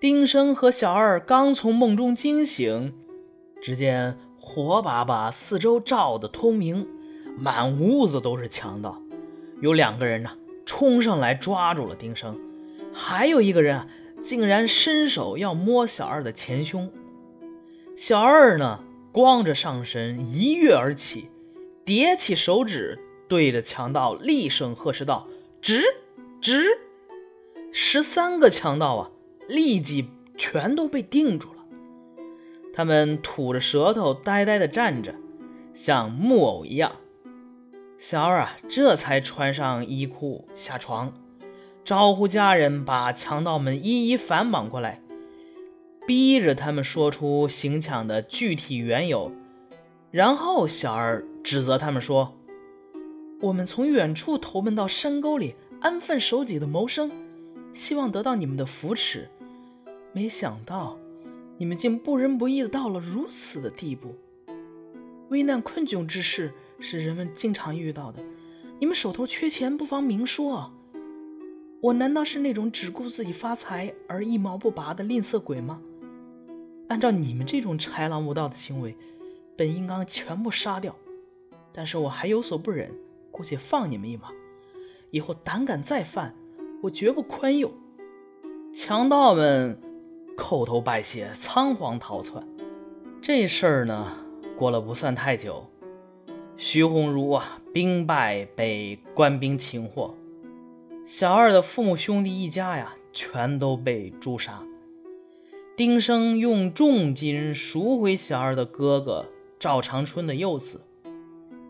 [0.00, 2.94] 丁生和小二刚从梦中惊醒，
[3.60, 6.88] 只见火把把四周照得通明，
[7.36, 8.98] 满屋子都是强盗。
[9.60, 10.30] 有两个人呢，
[10.64, 12.40] 冲上来抓住了丁生，
[12.94, 13.86] 还有一个人啊，
[14.22, 16.90] 竟然伸手要摸小二的前胸。
[17.94, 21.28] 小二呢，光着上身一跃而起，
[21.84, 22.98] 叠起手指，
[23.28, 25.28] 对着强盗厉声呵斥道
[25.60, 25.84] ：“直，
[26.40, 26.64] 直！”
[27.70, 29.10] 十三个强盗啊！
[29.50, 31.56] 立即全都被定住了，
[32.72, 35.12] 他们吐着舌头，呆呆地站着，
[35.74, 36.92] 像木偶一样。
[37.98, 41.12] 小二啊，这才穿上衣裤下床，
[41.84, 45.02] 招呼家人把强盗们一一反绑过来，
[46.06, 49.32] 逼着他们说出行抢的具体缘由。
[50.12, 52.38] 然后小二指责他们说
[53.42, 57.10] ：“我们从远处投奔到山沟里，安分守己的谋生，
[57.74, 59.28] 希望得到你们的扶持。”
[60.12, 60.98] 没想到，
[61.56, 64.14] 你们竟不仁不义的到了如此的地步。
[65.28, 68.20] 危难困窘之事是人们经常遇到的，
[68.80, 70.72] 你们手头缺钱，不妨明说。
[71.80, 75.80] 我难道是那种只顾自己发财而一毛不拔的吝啬鬼吗？
[76.88, 78.96] 按照你们这种豺狼无道的行为，
[79.56, 80.94] 本应当全部杀掉，
[81.72, 82.92] 但是我还有所不忍，
[83.30, 84.30] 姑且放你们一马。
[85.12, 86.34] 以后胆敢再犯，
[86.82, 87.72] 我绝不宽宥。
[88.74, 89.80] 强盗们。
[90.40, 92.42] 叩头拜谢，仓皇逃窜。
[93.20, 94.16] 这事儿呢，
[94.56, 95.66] 过了不算太久，
[96.56, 100.14] 徐鸿儒啊兵败，被官兵擒获。
[101.04, 104.62] 小二的父母兄弟一家呀，全都被诛杀。
[105.76, 109.26] 丁生用重金赎回小二的哥哥
[109.58, 110.80] 赵长春的幼子，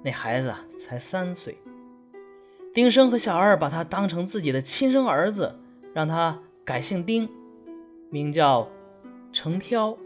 [0.03, 1.59] 那孩子啊才三岁。
[2.73, 5.59] 丁生和小二把他当成自己的亲生儿子，
[5.93, 7.29] 让他改姓丁。
[8.11, 8.69] 名叫
[9.33, 9.97] 承挑，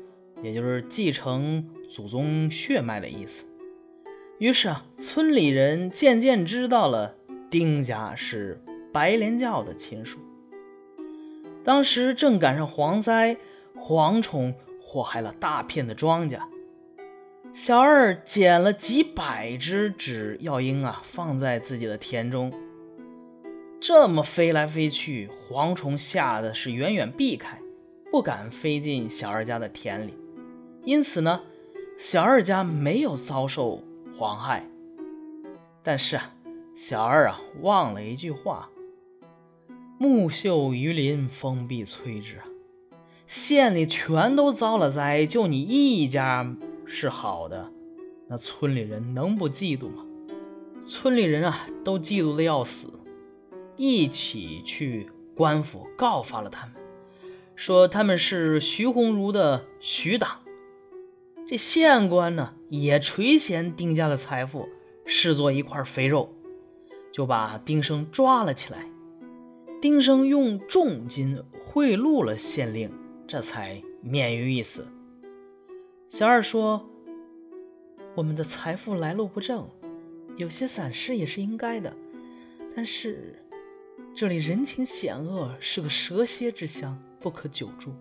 [0.42, 3.44] 也就是继承祖宗血脉的意思。
[4.38, 7.14] 于是啊，村里人渐渐知道了
[7.48, 8.60] 丁家是
[8.92, 10.18] 白莲教的亲属。
[11.64, 13.38] 当时正赶上蝗灾，
[13.74, 16.38] 蝗虫祸害了大片的庄稼。
[17.54, 22.52] 小二捡了几百只纸药鹰啊，放在自己的田中。
[23.80, 27.58] 这么飞来飞去，蝗虫吓得是远远避开。
[28.14, 30.14] 不敢飞进小二家的田里，
[30.84, 31.40] 因此呢，
[31.98, 33.82] 小二家没有遭受
[34.16, 34.64] 蝗害。
[35.82, 36.32] 但是啊，
[36.76, 38.70] 小二啊忘了一句话
[39.98, 42.46] ：“木秀于林，风必摧之。”啊，
[43.26, 46.54] 县里全都遭了灾，就你一家
[46.86, 47.72] 是好的，
[48.28, 50.06] 那村里人能不嫉妒吗？
[50.86, 52.86] 村里人啊都嫉妒的要死，
[53.76, 56.76] 一起去官府告发了他们。
[57.56, 60.40] 说他们是徐鸿儒的徐党，
[61.46, 64.68] 这县官呢也垂涎丁家的财富，
[65.06, 66.34] 视作一块肥肉，
[67.12, 68.88] 就把丁生抓了起来。
[69.80, 72.90] 丁生用重金贿赂了县令，
[73.26, 74.86] 这才免于一死。
[76.08, 76.88] 小二说
[78.16, 79.68] ：“我们的财富来路不正，
[80.36, 81.94] 有些散失也是应该的，
[82.74, 83.38] 但是
[84.14, 87.94] 这里人情险恶，是个蛇蝎之乡。”不可久住。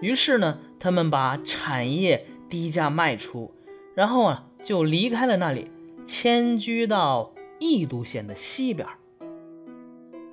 [0.00, 3.52] 于是呢，他们把产业低价卖出，
[3.94, 5.70] 然后啊，就离开了那里，
[6.06, 8.88] 迁居到义都县的西边。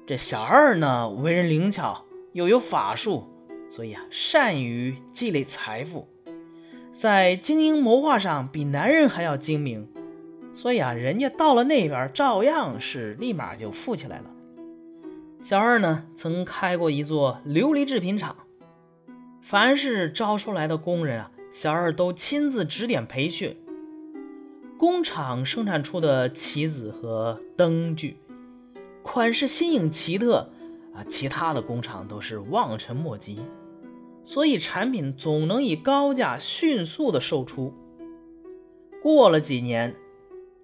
[0.08, 3.26] 这小二呢，为人灵巧，又有法术，
[3.70, 6.08] 所以啊，善于积累财富，
[6.94, 9.90] 在经营谋划上比男人还要精明，
[10.54, 14.33] 所以啊，人家到了那边，照样是立马就富起来了。
[15.44, 18.34] 小二呢，曾开过一座琉璃制品厂，
[19.42, 23.58] 凡是招收来的工人啊，小二都亲自指点培训。
[24.78, 28.16] 工厂生产出的棋子和灯具，
[29.02, 30.50] 款式新颖奇特
[30.96, 33.42] 啊，其他的工厂都是望尘莫及，
[34.24, 37.74] 所以产品总能以高价迅速的售出。
[39.02, 39.94] 过了几年，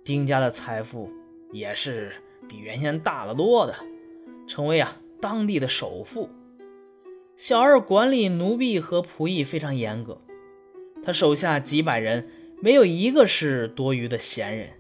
[0.06, 1.12] 丁家的财富
[1.52, 2.14] 也是
[2.48, 3.76] 比原先大了多的。
[4.50, 6.30] 成为啊当地的首富。
[7.38, 10.20] 小二管理奴婢和仆役非常严格，
[11.02, 12.28] 他手下几百人
[12.62, 14.72] 没有一个是多余的闲人。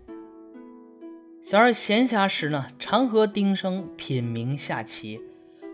[1.41, 5.21] 小二闲暇时呢，常和丁生品茗下棋，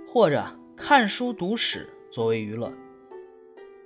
[0.08, 0.46] 或者
[0.76, 2.72] 看书读史作为娱乐。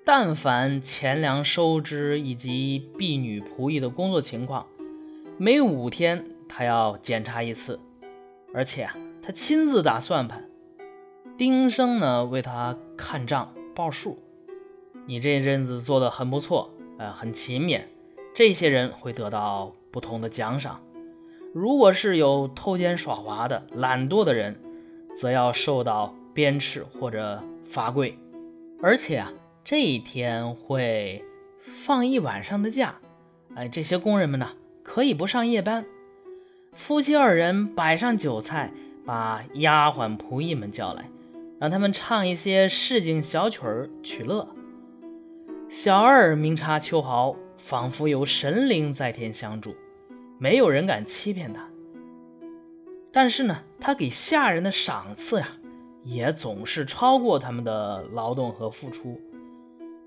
[0.04, 4.66] 但凡钱粮收支以及婢女仆役的工作情况，
[5.38, 7.80] 每五天他要检查一次，
[8.54, 8.94] 而且啊。
[9.30, 10.50] 他亲自打算盘，
[11.38, 14.18] 丁生呢为他看账报数。
[15.06, 17.84] 你这阵子做的很不错，呃，很勤勉，
[18.34, 20.82] 这些人会得到不同的奖赏。
[21.54, 24.60] 如果是有偷奸耍滑的、懒惰的人，
[25.16, 28.18] 则要受到鞭笞或者罚跪。
[28.82, 29.32] 而且啊，
[29.64, 31.24] 这一天会
[31.86, 32.96] 放一晚上的假。
[33.54, 35.86] 哎，这些工人们呢，可以不上夜班。
[36.74, 38.72] 夫妻二人摆上酒菜，
[39.10, 41.10] 把丫鬟仆役们叫来，
[41.60, 44.48] 让他们唱一些市井小曲儿取乐。
[45.68, 49.76] 小二明察秋毫，仿佛有神灵在天相助。
[50.38, 51.68] 没有人敢欺骗他，
[53.12, 55.54] 但是呢，他给下人的赏赐呀，
[56.04, 59.20] 也总是超过他们的劳动和付出。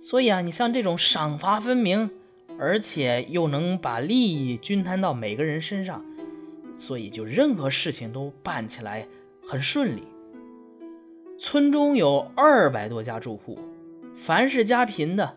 [0.01, 2.09] 所以啊，你像这种赏罚分明，
[2.57, 6.05] 而且又能把利益均摊到每个人身上，
[6.77, 9.07] 所以就任何事情都办起来
[9.47, 10.03] 很顺利。
[11.39, 13.59] 村中有二百多家住户，
[14.17, 15.37] 凡是家贫的，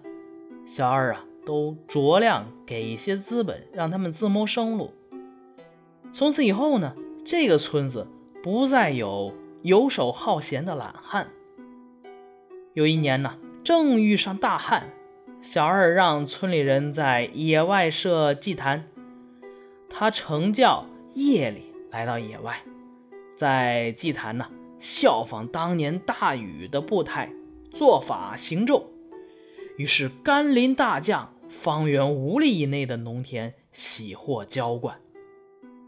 [0.66, 1.26] 小二啊。
[1.46, 4.92] 都酌量给一些资本，让他们自谋生路。
[6.12, 8.08] 从此以后呢，这个村子
[8.42, 11.28] 不再有游手好闲的懒汉。
[12.74, 14.90] 有一年呢，正遇上大旱，
[15.44, 18.88] 小二让村里人在野外设祭坛，
[19.88, 22.62] 他成教夜里来到野外，
[23.36, 24.46] 在祭坛呢
[24.80, 27.32] 效仿当年大禹的步态，
[27.72, 28.92] 做法行咒，
[29.78, 31.32] 于是甘霖大降。
[31.48, 34.98] 方圆五里以内的农田喜获浇灌。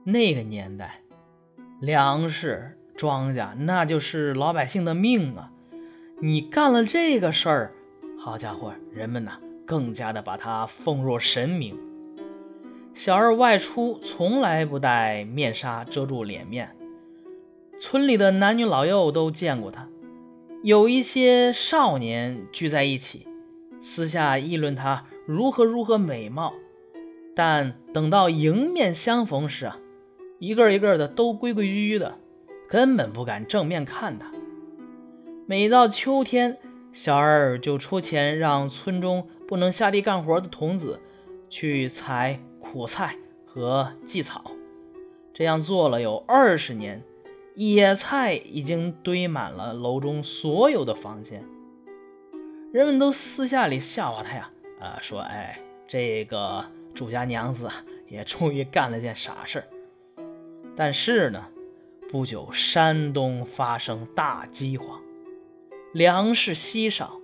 [0.06, 1.01] 那个年代，
[1.81, 5.51] 粮食、庄稼那就是老百姓的命啊！
[6.21, 7.73] 你干了这个事儿，
[8.18, 11.77] 好家伙，人们呐更加的把他奉若神明。
[12.97, 16.75] 小二外出从来不戴面纱遮住脸面，
[17.77, 19.88] 村里的男女老幼都见过他。
[20.63, 23.27] 有一些少年聚在一起，
[23.79, 25.05] 私下议论他。
[25.27, 26.55] 如何如何美貌，
[27.35, 29.77] 但等到迎面相逢时啊，
[30.39, 32.17] 一个一个的都规规矩矩的，
[32.67, 34.31] 根本不敢正面看他。
[35.45, 36.57] 每到秋天，
[36.94, 40.99] 小二就出钱让村中不能下地干活的童子
[41.47, 42.39] 去采
[42.71, 43.15] 苦菜
[43.45, 44.51] 和荠草，
[45.33, 47.01] 这样做了有二十年，
[47.55, 51.43] 野菜已经堆满了楼中所有的房间，
[52.73, 54.51] 人们都私下里笑话他呀。
[54.81, 57.69] 啊，说哎，这个主家娘子
[58.07, 59.67] 也终于干了件傻事儿
[60.75, 61.47] 但是呢，
[62.11, 65.01] 不久山东发生大饥荒，
[65.93, 67.19] 粮食稀少，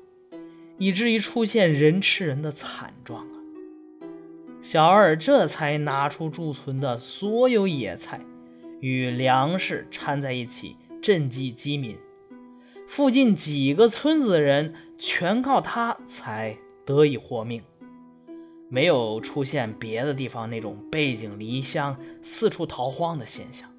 [0.77, 3.27] 以至于出现人吃人的惨状。
[4.63, 8.19] 小二这才拿出贮存的所有野菜
[8.79, 11.95] 与粮食掺在一起赈济饥民，
[12.87, 16.57] 附近几个村子的人全靠他才。
[16.85, 17.63] 得以活命，
[18.67, 23.69] 没有出现别的地方那种背井离乡、四处逃荒的现象。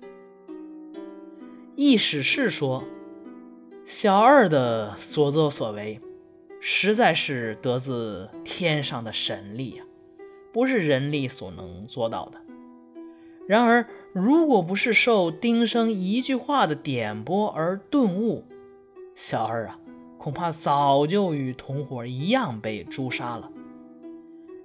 [1.76, 2.82] 意史是说，
[3.84, 6.00] 小二的所作所为，
[6.62, 9.83] 实在是得自天上的神力呀，
[10.54, 12.40] 不是人力所能做到的。
[13.46, 18.44] 然而，如果不是受丁生一句话的点拨而顿悟，
[19.14, 19.78] 小二啊。
[20.16, 23.50] 恐怕早就与同伙一样被诛杀了。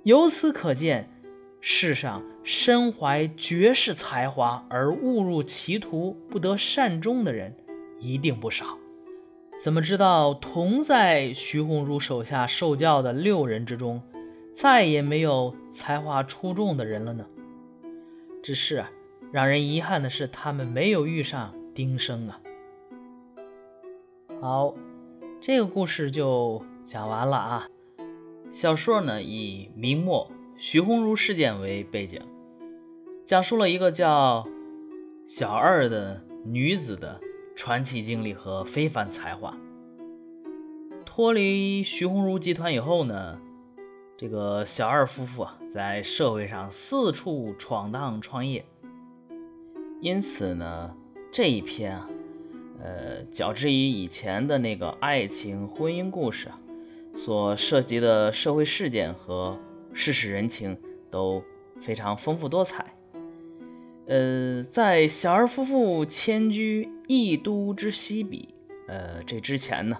[0.03, 1.10] 由此可见，
[1.60, 7.53] 世上身怀绝世才华而误入歧途不得善终的人
[8.00, 8.65] 一定不少。
[9.62, 14.01] 怎么知道同在徐鸿儒手下受教的六人之中，
[14.61, 17.25] 再也没有才华出众的人了呢？
[18.43, 18.83] 只是，
[19.31, 22.41] 让人遗憾的是，他们没有遇上丁生啊。
[24.41, 24.75] 好。
[25.39, 27.67] 这个故事就讲完了啊。
[28.51, 32.21] 小说呢以明末徐鸿儒事件为背景，
[33.25, 34.45] 讲述了一个叫
[35.25, 37.21] 小二的女子的
[37.55, 39.55] 传奇经历和非凡才华。
[41.05, 43.39] 脱离徐鸿儒集团以后呢，
[44.19, 48.65] 这个小二夫妇啊在社会上四处闯荡创业，
[50.01, 50.93] 因此呢
[51.31, 52.05] 这一篇啊。
[52.83, 56.59] 呃，较之于以前的那个爱情婚姻故事啊，
[57.15, 59.57] 所涉及的社会事件和
[59.93, 60.77] 世事人情
[61.09, 61.41] 都
[61.81, 62.93] 非常丰富多彩。
[64.07, 68.49] 呃，在小二夫妇迁居义都之西鄙，
[68.89, 69.97] 呃，这之前呢，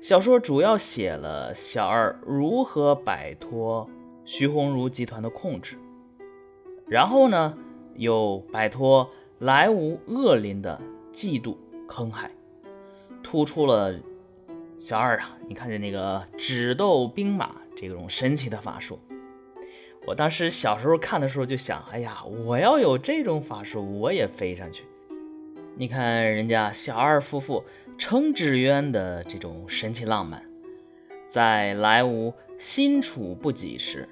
[0.00, 3.88] 小说主要写了小二如何摆脱
[4.24, 5.76] 徐鸿儒集团的控制，
[6.86, 7.56] 然后呢，
[7.96, 10.80] 又摆脱来无恶邻的
[11.12, 11.56] 嫉妒。
[11.90, 12.30] 坑害，
[13.22, 13.98] 突出了
[14.78, 18.98] 小二啊，你看着那个纸豆兵马这种神奇的法术，
[20.06, 24.84] 我当时小时候看的时候就想，哎呀，我要有这种法术，我也飞上去。
[25.76, 27.64] 你看人家小二夫妇
[27.98, 30.40] 程纸鸢的这种神奇浪漫，
[31.28, 34.08] 在来无新处不几时，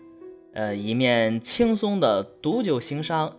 [0.55, 3.37] 呃，一面轻松的毒酒行商，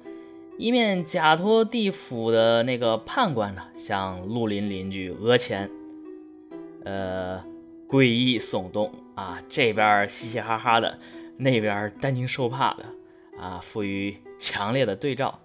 [0.58, 5.70] 一面假托地府的那个判官呢，向绿林邻居讹钱。
[6.86, 7.44] 呃，
[7.90, 10.98] 诡异耸动啊，这边嘻嘻哈哈的，
[11.36, 12.86] 那边担惊受怕的
[13.38, 15.38] 啊，赋予强烈的对照。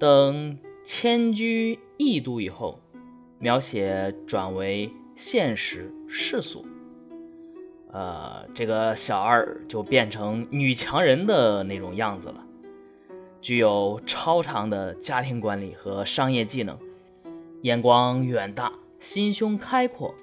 [0.00, 2.80] 等迁居异都以后，
[3.42, 6.62] 描写转为现实世俗，
[7.90, 12.44] 呃，这个小二就变成女强人的那种样子了，
[13.40, 16.78] 具有超长的家庭管理和商业技能，
[17.62, 18.70] 眼光远大，
[19.00, 20.14] 心胸开阔。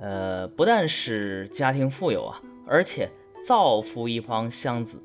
[0.00, 3.08] 呃，不但使家庭富有啊，而且
[3.44, 4.98] 造福一方乡子。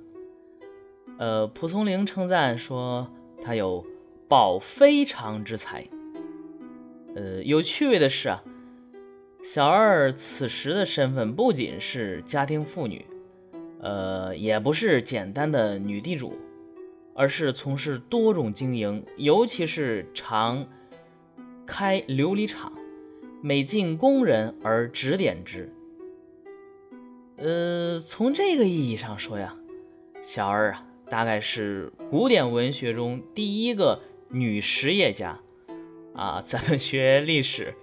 [1.20, 3.08] 呃，蒲松龄称赞说
[3.44, 3.86] 他有
[4.28, 5.88] 报非常之才。
[7.16, 8.44] 呃，有趣味的是啊，
[9.44, 13.06] 小二此时的身份不仅是家庭妇女，
[13.80, 16.38] 呃，也不是简单的女地主，
[17.14, 20.68] 而是从事多种经营，尤其是常
[21.66, 22.74] 开琉璃厂。
[23.46, 25.70] 每进工人而指点之。
[27.36, 29.54] 呃，从这个意义上说呀，
[30.22, 35.38] 小二啊，大概是古典文学中第一个女实业家
[36.16, 36.42] 啊。
[36.42, 37.74] 咱们学历史，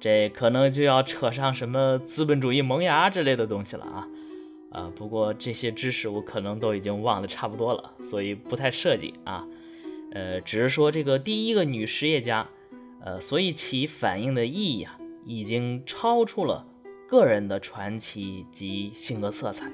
[0.00, 4.08] 这可能就要扯上什么资本主义萌芽之类的东西了啊。
[4.70, 9.46] 啊，不过这些知识我可能都已经忘得差不多了，所以不太涉及啊。
[10.12, 12.48] 呃，只是说这个第一个女实业家，
[13.00, 14.98] 呃，所以其反映的意义啊。
[15.24, 16.66] 已经超出了
[17.08, 19.70] 个人的传奇及性格色彩，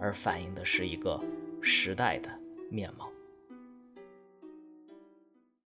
[0.00, 1.20] 而反映的是一个
[1.60, 2.30] 时代的
[2.70, 3.10] 面貌。